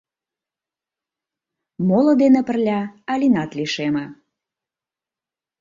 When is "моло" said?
1.87-2.13